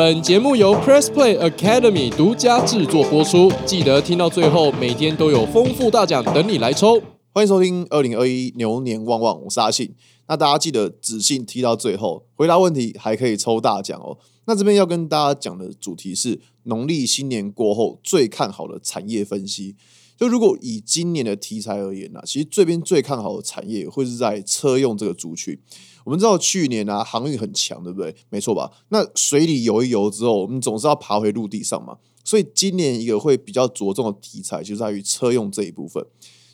[0.00, 6.98] 本节目由 Press Play Academy 独家制作播出，记得听到最后，每天都有丰富大奖等你来抽。
[7.34, 9.94] 欢迎收听二零二一牛年旺旺，我是阿信。
[10.26, 14.16] 那大家记得仔信踢到最后，回答问题还可以抽大奖哦。
[14.46, 19.76] 那这边要跟大家讲的主题是农历新年过后最看好的产业分析。
[20.20, 25.58] 就如果以今年的题材而言呢，其实这边最看好的产业会是在车用这个族群。
[26.04, 28.14] 我们知道去年啊航运很强，对不对？
[28.28, 28.70] 没错吧？
[28.90, 31.96] 那水里游一游之后，我们总是要爬回陆地上嘛。
[32.22, 36.04] 所以今年一个会比较着重的题材，就在于车用这一部分。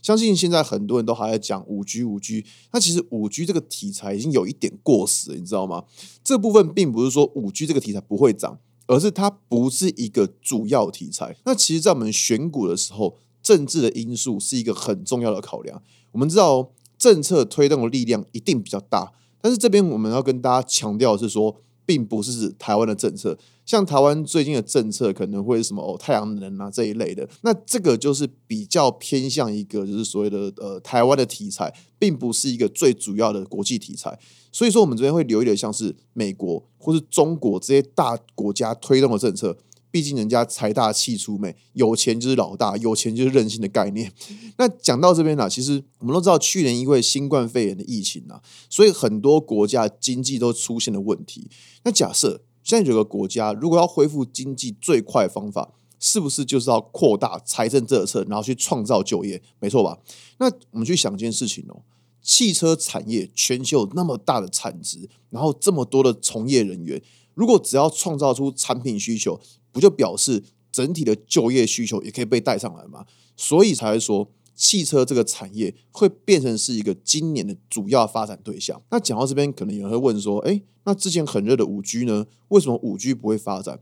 [0.01, 2.45] 相信现在很多人都还在讲五 G，五 G。
[2.73, 5.83] 那其实五 G 这个题材已经有一点过时了，你知道吗？
[6.23, 11.37] 这部分并不是说五 G 这个题材不会涨，而是它不是一个主要题材。
[11.45, 15.81] 那其实，在我们选股的时候，政治的因素是一个很重要的考量。
[16.11, 16.69] 我们知道
[16.99, 21.55] 政策推动的力量一定比较大，但是这边我们要跟大家强调的是说，
[21.85, 23.39] 并不是指台湾的政策。
[23.65, 34.19] 像台湾最近的政策可能会是什么哦太阳能啊这一类的，那这个就是比较偏向一个就是所谓的呃台湾的题材，并不是一个最主要的国际题材。
[34.51, 39.57] 所以说我们这边会留意的像是美国或是中国这些大国家推动的政策。
[39.97, 44.13] 毕竟人家财大气粗，美有钱就是老大，有钱就是任性的概念。
[44.59, 51.49] 那讲到这边呢，其实我们都知道，去年因为新冠肺炎的疫情啊，所以很多国家经济都出现了问题。
[51.83, 59.41] 那假设现在有个国家如果要恢复经济，最快的方法是不是就是要扩大财政政策，然后去创造就业？
[59.59, 59.99] 没错吧？
[60.37, 61.81] 那我们去想一件事情哦，
[62.21, 67.03] 汽车产业全球那么大的产值，然后这么多的从业人员，
[67.33, 69.41] 如果只要创造出产品需求，
[69.77, 70.43] 不就表示
[70.73, 73.05] 整体的就业需求也可以被带上来吗？
[73.37, 78.81] 所以才会说汽车这个产业会变成是一个今年的主要发展对象。
[78.91, 82.25] 那讲到这边，可能有人会问说：“哎，那之前很热的五 G 呢？
[82.49, 83.79] 为什么五 G 不会发展？”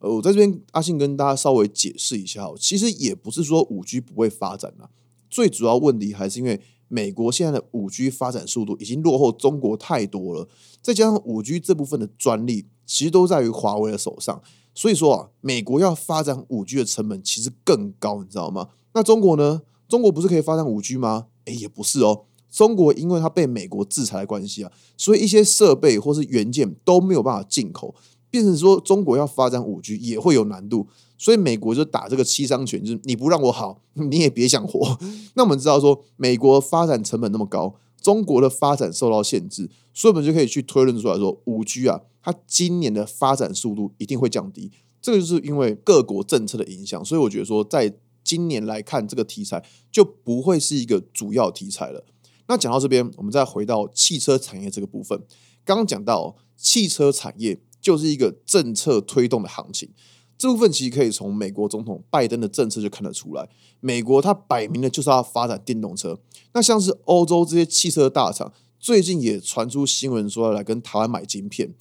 [0.00, 4.90] 呃，我在这边阿信跟大家稍微解释一下，其实也不是说五 G 不会发展啊，
[5.30, 10.46] 最主要问题还是因为美国现在的五 G 发展速度已经落后中国太多了，
[10.82, 14.42] 再加上五 G 这部分的专利其实都在于华为的手上。
[14.78, 18.68] 所以说啊，美国要发展五 G 的成本其实更高，你知道吗？
[18.94, 19.62] 那中国呢？
[19.88, 21.26] 中国不是可以发展五 G 吗？
[21.46, 22.26] 诶，也不是哦。
[22.48, 27.92] 中国因为它被美国制裁的关系啊，所以一些设备或是元件都没有办法进口，
[28.30, 30.86] 变成说中国要发展五 G 也会有难度。
[31.16, 34.96] 所以美国就打这个七伤拳，就是你不让我好， 你也别想活。
[35.34, 37.74] 那我们知道说，美国发展成本那么高，
[38.08, 42.00] 中国的发展受到限制，所以我们就可以去推论出来说，五 G 啊。
[42.22, 52.02] 它今年的发展速度一定会降低，这个就是因为各国政策的影响，所以我觉得说，在今年来看，这个题材就不会是一个主要题材了。
[52.46, 55.22] 那讲到这边，我们再回到汽车产业这个部分，
[55.66, 59.90] 刚刚讲到汽车产业就是一个政策推动的行情，
[60.38, 63.48] 这部分其实可以从美国总统拜登的政策就看得出来，
[63.80, 66.18] 美国它摆明了就是要发展电动车，
[66.54, 71.74] 那像是欧洲这些汽车大厂，最近也传出新闻说要来跟台湾买晶片。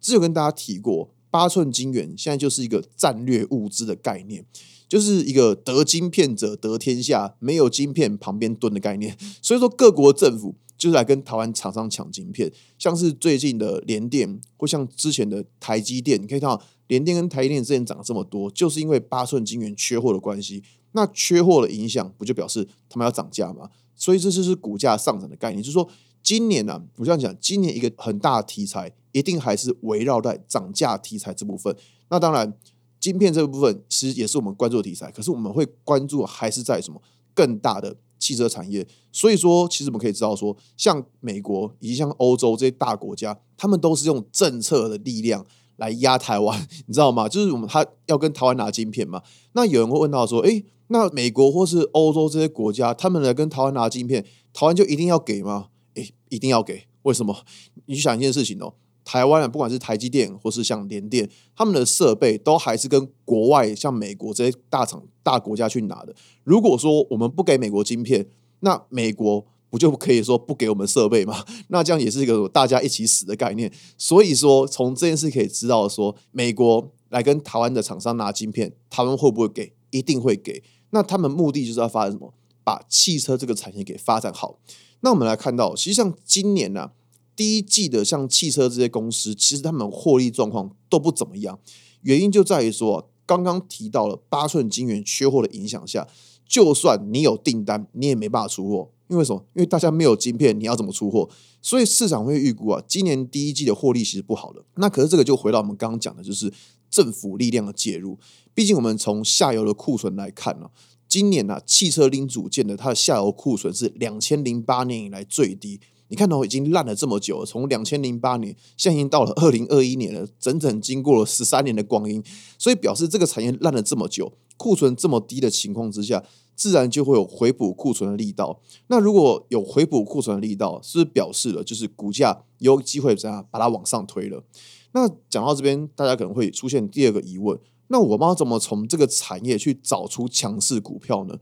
[0.00, 4.44] 只有跟大家提过，八寸晶圆现在就是一个战略物资的概念，
[4.86, 9.16] 就是一个得晶片者得天下，没有晶片旁边蹲的概念。
[9.42, 20.62] 所以说，各国政府就是来跟台湾厂商抢晶片，像是最近的联电，或像之前的台积电，你可以看到联电跟台积电之前涨了这么多，就是因为八寸晶圆缺货的关系。
[20.92, 23.70] 那缺货的影响，不就表示他们要涨价吗？
[23.94, 25.62] 所以这就是股价上涨的概念。
[25.62, 25.88] 就是说，
[26.22, 28.94] 今年呢，我这样讲，今年一个很大的题材。
[29.14, 31.72] 一定还是围绕在涨价题材这部分。
[32.08, 32.52] 那当然，
[32.98, 35.08] 晶片这部分其实也是我们关注的题材。
[35.12, 37.00] 可是我们会关注还是在什么
[37.32, 38.86] 更大的汽车产业。
[39.12, 45.44] 所以说，其实我们可以知道说，像美国以及像欧洲这些大国家，他们都是用政策的力量
[45.76, 47.28] 来压台湾， 你知道吗？
[47.28, 49.22] 就是我们他要跟台湾拿晶片嘛。
[49.52, 54.24] 那有人会问到说，诶，那美国或是欧洲这些国家，他们来跟台湾拿晶片，
[54.54, 55.68] 台湾就一定要给吗？
[55.94, 56.86] 诶，一定要给？
[57.02, 57.44] 为什么？
[57.84, 58.74] 你去想一件事情哦。
[59.04, 66.14] 台湾啊，不管是台积电或是像联电，他们的设备都还是跟国外像美国这些大厂大国家去拿的。
[66.42, 68.26] 如果说我们不给美国晶片，
[68.60, 71.44] 那美国不就可以说不给我们设备吗？
[71.68, 73.70] 那这样也是一个大家一起死的概念。
[73.98, 79.74] 所以说，从这件事可以知道，说美国来跟台湾的厂商拿晶片，他们会不会给？
[79.90, 80.62] 一定会给。
[80.90, 82.32] 那他们目的就是要发展什么？
[82.64, 84.58] 把汽车这个产业给发展好。
[85.00, 86.92] 那我们来看到，实际上今年呢。
[87.36, 91.58] 第一季的像汽车这些公司，其实他们获利状况都不怎么样。
[92.02, 96.06] 原因就在于说，刚刚提到了八寸晶圆缺货的影响下，
[96.46, 98.90] 就算你有订单，你也没办法出货。
[99.08, 99.44] 因为什么？
[99.54, 101.28] 因为大家没有晶片，你要怎么出货？
[101.60, 104.64] 所以市场会预估啊，今年第一季的获利其实不好的。
[104.76, 106.52] 那可是这个就回到我们刚刚讲的，就是
[106.90, 108.18] 政府力量的介入。
[108.54, 110.70] 毕竟我们从下游的库存来看呢，
[111.06, 115.80] 今年呢汽车零组件的它的下游库存是两千零八年以来最低。
[116.14, 122.22] 你看到已经烂了这么久了，从两千零八年现在已经到了二零二一年了，整整经过了十三年的光阴，
[122.56, 126.22] 所以表示这个产业烂了这么久，库存这么低的情况之下，
[126.54, 128.60] 自然就会有回补库存的力道。
[128.86, 134.44] 那如果有回补库存的力道，是不是表示了就是股价有机会怎样把它往上推了？
[134.92, 137.58] 那讲到这边，大家可能会出现第二个疑问：
[137.88, 141.36] 那我们要怎么从这个产业去找出强势股票呢？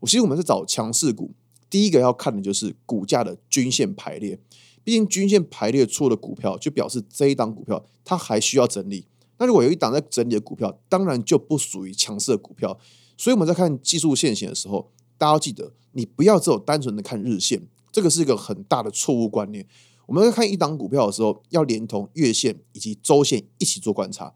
[0.00, 1.32] 我其实我们在找强势股。
[1.70, 4.38] 第一个要看的就是股价的均线排列，
[4.82, 9.06] 毕竟均线排列错的股票，就表示这一档股票它还需要整理。
[9.38, 12.78] 那如果有一档在整理的股票，当然就不属于强势的股票。
[13.16, 19.66] 所以我们在看技术线型的时候，大家要记得，你不要只有单纯的看日线，这个是一个很大的错误观念。
[20.06, 24.34] 我们在看一档股票的时候，要连同月线以及周线一起做观察。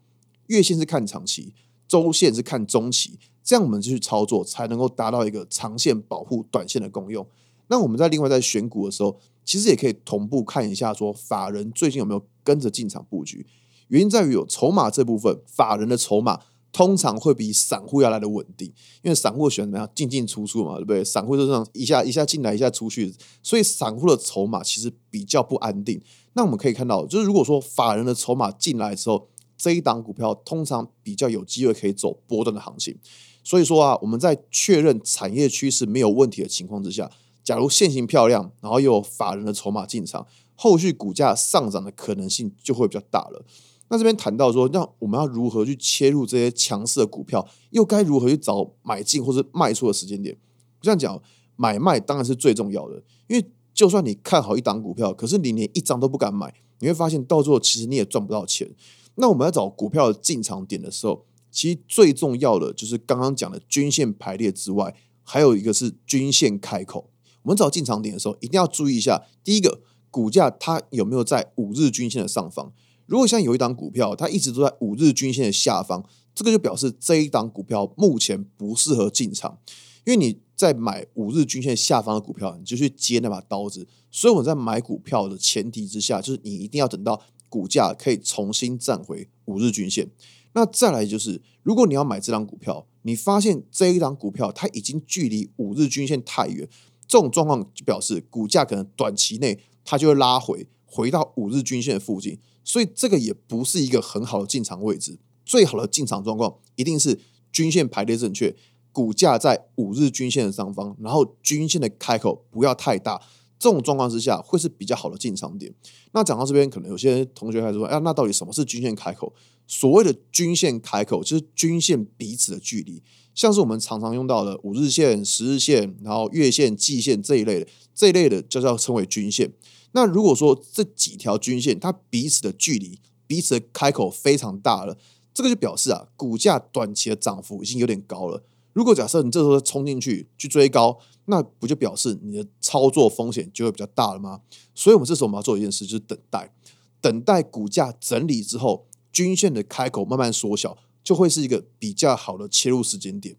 [0.48, 1.54] 月线是看长期，
[1.88, 3.18] 周线是看中期。
[3.42, 7.26] 这样我们去操作，才能够达到一个长线保护短线的功用。
[7.68, 13.46] 那我们在另外在选股的时候，其实也可以同步看一下，说法人最近有没有跟着进场布局。
[13.88, 16.40] 原因在于有筹码这部分，法人的筹码
[16.70, 18.72] 通常会比散户要来的稳定，
[19.02, 21.04] 因为散户喜欢怎么样进进出出嘛，对不对？
[21.04, 26.00] 散户就这样一下一下进来，一下出去，所以散户的筹码其实比较不安定。
[26.34, 29.28] 那我们可以看到，就是如果说法人的筹码进来之后，
[29.62, 32.98] 这一档股票通常比较有机会可以走波段的行情。
[33.44, 37.08] 所以说啊，我们在确认产业趋势没有问题的情况之下，
[37.44, 40.26] 假如现形漂亮，然后又有法人的筹码进场，
[40.56, 43.44] 后续股价上涨的可能性就会比较大了。
[43.86, 50.36] 那这边谈到说，那我们要如何去切入这些强势的股票，又该如何去找买进或者卖出的时间点？
[50.80, 51.22] 这样讲，
[51.54, 58.68] 买卖当然是最重要的，因为就算你看好一档股票，可是你连一张都不敢买，你会发现到最后其实你也赚不到钱。
[59.16, 67.10] 那我们要找股票的进场点的时候，其实最重要的就是刚刚讲的均线排列之外，还有一个是均线开口。
[67.42, 69.80] 我们找进场点的时候，一定要注意一下：第一个，
[70.10, 72.72] 股价它有没有在五日均线的上方？
[73.06, 79.58] 如果像有一档股票，它一直都在五日均线的下方，这个就表示这一档股票目前不适合进场。
[80.04, 83.86] 因为你在买五日均线下方的股票，你就去接那把刀子。
[84.10, 87.20] 所以我在买股票的前提之下，就是你一定要等到
[87.52, 90.08] 股价可以重新站回五日均线。
[90.54, 96.66] 那再来就是，如果你要买这张股票，你发现这一张股票它已经距离五日均线太远，
[97.06, 105.18] 这种状况就表示股价可能短期内它就会拉回，回到五日均线附近，所以这个也不是一个很好的进场位置。
[105.44, 107.20] 最好的进场状况一定是
[107.52, 108.56] 均线排列正确，
[108.92, 113.20] 股价在五日均线的上方，然后均线的开口不要太大。
[113.62, 115.72] 这种状况之下会是比较好的进场点。
[116.10, 119.32] 那讲到这边，可能有些同学还说：“哎，那到底什么是均线开口？”
[119.68, 123.00] 所谓的均线开口，就是均线彼此的距离，
[123.36, 129.52] 像是我们常常用到的五日线、十日线，然后月线、季线这一类的，这一类的就叫称为均线。
[129.92, 132.98] 那如果说这几条均线它彼此的距离、
[133.28, 134.98] 彼此的开口非常大了，
[135.32, 138.42] 这个就表示啊，股价短期的涨幅已经有点高了。
[138.72, 144.40] 如果假设你这时候冲进去去追高，那不就表示你的操作风险就会比较大了吗？
[144.74, 146.52] 所以，我们这时候我们要做一件事，就是等待，
[147.00, 153.36] 等待股价整理之后，均线的开口慢慢缩小，就会是一个比较好的切入时间点。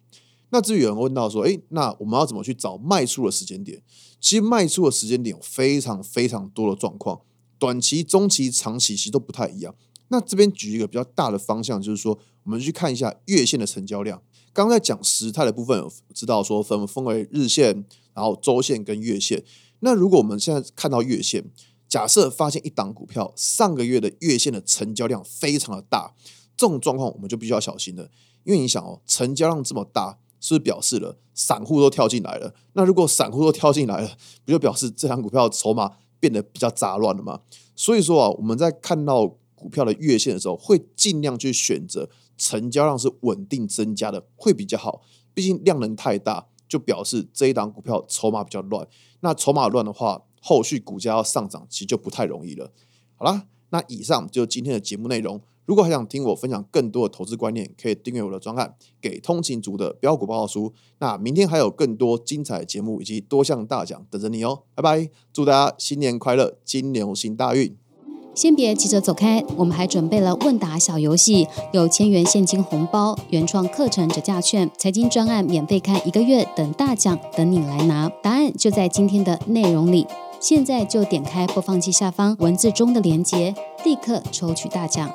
[0.49, 3.81] 那至于有人问到说，诶，那我们要怎么去找卖出的时间点？
[4.21, 7.21] 其实卖出的时间点有非常非常多的状况，
[7.57, 9.73] 短期、中期、长期其实都不太一样。
[10.13, 14.22] 那这边举一个比较大的方向，就是说，我们去看一下月线的成交量。
[14.53, 19.43] 刚刚在讲时态的部分，有知道说分分为日线，然后周线跟月线。
[19.79, 21.43] 那如果我们现在看到月线，
[21.89, 26.13] 假设发现一档股票上个月的月线的成交量非常的大，
[26.55, 28.12] 这种状况我们就必须要小心了。
[28.43, 32.53] 因为你想哦，成交量这么大，是表示了散户都跳进来了？
[32.74, 34.15] 那如果散户都跳进来了，
[34.46, 37.39] 不就表示这档股票筹码变得比较杂乱了吗？
[37.75, 42.10] 所以说啊，我们在看到股票的月线的时候，会尽量去选择。
[42.36, 45.01] 成交量是稳定增加的，会比较好。
[45.36, 48.88] 毕竟量能太大，就表示这一档股票筹码比较乱。
[49.22, 52.72] 那筹码乱的话，后续股价要上涨，其实就不太容易了。
[53.15, 55.39] 好啦，那以上就是今天的节目内容。
[55.65, 60.70] 如果还想听我分享更多的投资观念，可以订阅我的专案《给通勤族的标股报告书》。
[60.98, 64.63] 那明天还有更多精彩节目以及多项大奖等着你哦！
[64.75, 67.77] 拜拜，祝大家新年快乐，金牛行大运。
[68.35, 78.09] 先别急着走开，我们还准备了问答小游戏，有千元现金红包、原创课程折价券、财经专案免费看一个月等大奖等你来拿。
[78.21, 80.07] 答案就在今天的内容里，
[80.39, 83.53] 现在就点开播放器下方文字中的链接，
[83.85, 85.13] 立刻抽取大奖。